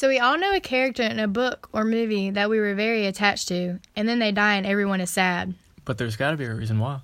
[0.00, 3.04] So we all know a character in a book or movie that we were very
[3.04, 5.52] attached to, and then they die and everyone is sad.
[5.84, 7.00] But there's got to be a reason why.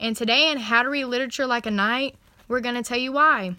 [0.00, 2.16] And today in How to Read Literature Like a Knight,
[2.48, 3.54] we're going to tell you why.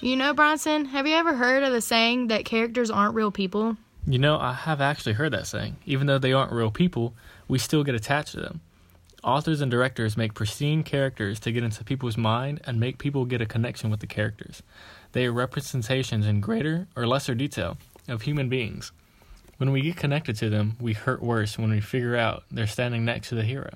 [0.00, 3.76] You know, Bronson, have you ever heard of the saying that characters aren't real people?
[4.08, 5.76] You know, I have actually heard that saying.
[5.86, 7.14] Even though they aren't real people,
[7.46, 8.60] we still get attached to them.
[9.24, 13.40] Authors and directors make pristine characters to get into people's mind and make people get
[13.40, 14.64] a connection with the characters.
[15.12, 18.90] They are representations in greater or lesser detail of human beings.
[19.58, 23.04] When we get connected to them, we hurt worse when we figure out they're standing
[23.04, 23.70] next to the hero.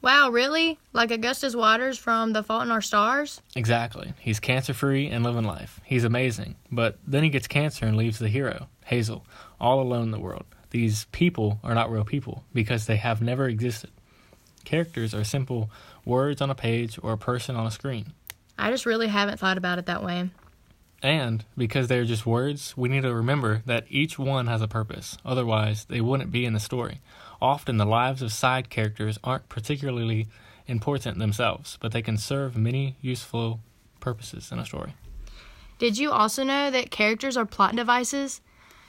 [0.00, 0.78] Wow, really?
[0.94, 3.42] Like Augustus Waters from The Fault in Our Stars?
[3.54, 4.14] Exactly.
[4.18, 5.78] He's cancer free and living life.
[5.84, 6.56] He's amazing.
[6.72, 9.26] But then he gets cancer and leaves the hero, Hazel,
[9.60, 10.46] all alone in the world.
[10.70, 13.90] These people are not real people because they have never existed.
[14.66, 15.70] Characters are simple
[16.04, 18.12] words on a page or a person on a screen.
[18.58, 20.28] I just really haven't thought about it that way.
[21.00, 25.18] And because they're just words, we need to remember that each one has a purpose.
[25.24, 27.00] Otherwise, they wouldn't be in the story.
[27.40, 30.26] Often, the lives of side characters aren't particularly
[30.66, 33.60] important themselves, but they can serve many useful
[34.00, 34.94] purposes in a story.
[35.78, 38.40] Did you also know that characters are plot devices?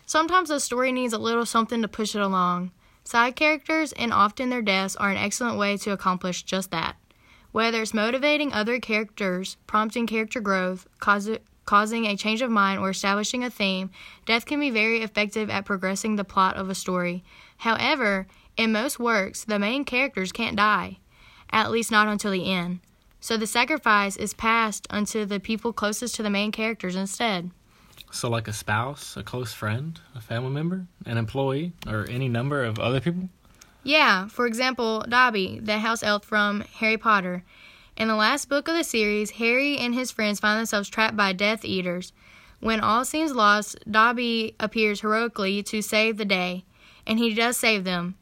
[0.07, 2.71] Sometimes a story needs a little something to push it along.
[3.07, 6.97] Side characters, and often their deaths, are an excellent way to accomplish just that.
[7.53, 11.29] Whether it's motivating other characters, prompting character growth, cause,
[11.63, 13.91] causing a change of mind, or establishing a theme,
[14.25, 17.23] death can be very effective at progressing the plot of a story.
[17.59, 20.97] However, in most works, the main characters can't die,
[21.49, 22.81] at least not until the end.
[23.21, 27.51] So the sacrifice is passed unto the people closest to the main characters instead.
[28.11, 32.63] So, like a spouse, a close friend, a family member, an employee, or any number
[32.63, 33.29] of other people?
[33.83, 37.43] Yeah, for example, Dobby, the house elf from Harry Potter.
[37.95, 41.33] In the last book of the series, Harry and his friends find themselves trapped by
[41.33, 42.13] Death Eaters.
[42.59, 46.63] When all seems lost, Dobby appears heroically to save the day,
[47.05, 48.15] and he does save them,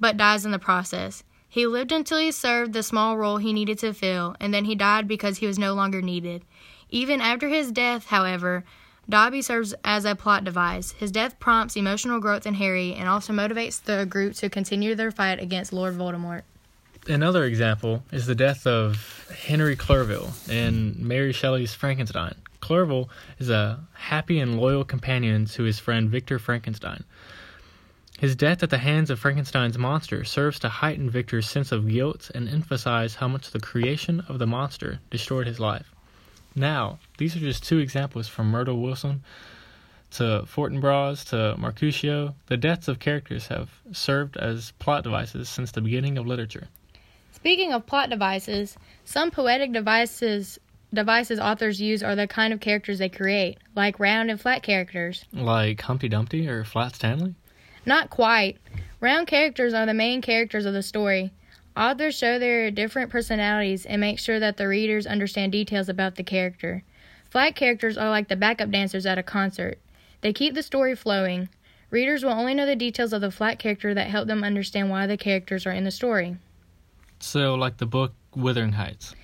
[0.00, 1.22] but dies in the process.
[1.48, 4.74] He lived until he served the small role he needed to fill, and then he
[4.74, 6.44] died because he was no longer needed.
[6.90, 8.64] Even after his death, however,
[9.08, 10.92] Dobby serves as a plot device.
[10.92, 15.10] His death prompts emotional growth in Harry and also motivates the group to continue their
[15.10, 16.42] fight against Lord Voldemort.
[17.06, 22.34] Another example is the death of Henry Clerval in Mary Shelley's Frankenstein.
[22.60, 27.04] Clerval is a happy and loyal companion to his friend Victor Frankenstein.
[28.18, 32.30] His death at the hands of Frankenstein's monster serves to heighten Victor's sense of guilt
[32.34, 35.93] and emphasize how much the creation of the monster destroyed his life.
[36.54, 39.22] Now, these are just two examples from Myrtle Wilson
[40.12, 42.34] to Fortinbras to Mercutio.
[42.46, 46.68] The deaths of characters have served as plot devices since the beginning of literature.
[47.32, 50.58] Speaking of plot devices, some poetic devices
[50.92, 55.24] devices authors use are the kind of characters they create, like round and flat characters.
[55.32, 57.34] Like Humpty Dumpty or Flat Stanley?
[57.84, 58.58] Not quite.
[59.00, 61.32] Round characters are the main characters of the story.
[61.76, 66.22] Authors show their different personalities and make sure that the readers understand details about the
[66.22, 66.84] character.
[67.30, 69.78] Flat characters are like the backup dancers at a concert.
[70.20, 71.48] They keep the story flowing.
[71.90, 75.06] Readers will only know the details of the flat character that help them understand why
[75.06, 76.36] the characters are in the story.
[77.18, 79.14] So, like the book Wuthering Heights.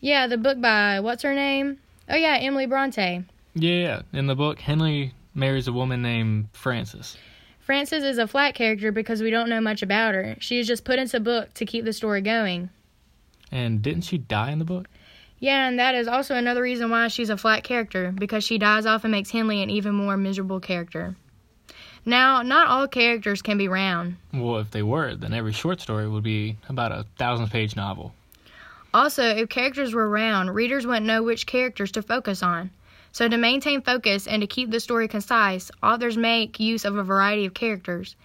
[0.00, 1.78] Yeah, the book by what's her name?
[2.08, 3.24] Oh yeah, Emily Bronte.
[3.54, 7.16] Yeah, in the book, Henry marries a woman named Frances.
[7.64, 10.36] Frances is a flat character because we don't know much about her.
[10.38, 12.68] She is just put into book to keep the story going.
[13.50, 14.86] And didn't she die in the book?
[15.38, 18.84] Yeah, and that is also another reason why she's a flat character, because she dies
[18.84, 21.16] off and makes Hindley an even more miserable character.
[22.04, 24.16] Now, not all characters can be round.
[24.34, 28.12] Well, if they were, then every short story would be about a thousand page novel.
[28.92, 32.70] Also, if characters were round, readers wouldn't know which characters to focus on.
[33.14, 37.04] So, to maintain focus and to keep the story concise, authors make use of a
[37.04, 38.16] variety of characters.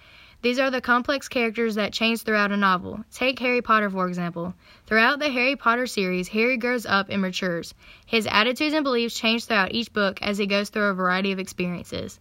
[0.41, 3.05] These are the complex characters that change throughout a novel.
[3.11, 4.55] Take Harry Potter, for example.
[4.87, 7.75] Throughout the Harry Potter series, Harry grows up and matures.
[8.07, 11.37] His attitudes and beliefs change throughout each book as he goes through a variety of
[11.37, 12.19] experiences.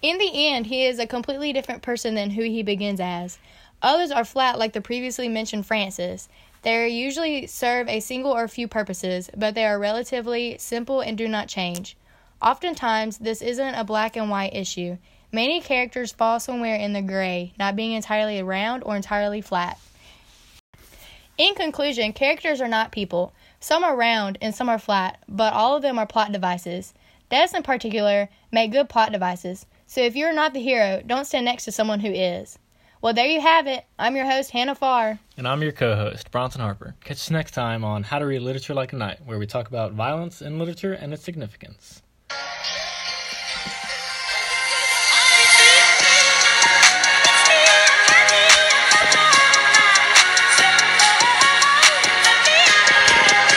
[0.00, 3.38] In the end, he is a completely different person than who he begins as.
[3.82, 6.30] Others are flat, like the previously mentioned Frances.
[6.68, 11.26] They usually serve a single or few purposes, but they are relatively simple and do
[11.26, 11.96] not change.
[12.42, 14.98] Oftentimes, this isn't a black and white issue.
[15.32, 19.78] Many characters fall somewhere in the gray, not being entirely round or entirely flat.
[21.38, 23.32] In conclusion, characters are not people.
[23.60, 26.92] Some are round and some are flat, but all of them are plot devices.
[27.30, 29.64] Deaths, in particular, make good plot devices.
[29.86, 32.58] So if you're not the hero, don't stand next to someone who is.
[33.00, 33.84] Well, there you have it.
[33.96, 35.20] I'm your host, Hannah Farr.
[35.36, 36.96] And I'm your co host, Bronson Harper.
[37.04, 39.68] Catch us next time on How to Read Literature Like a Knight, where we talk
[39.68, 42.02] about violence in literature and its significance.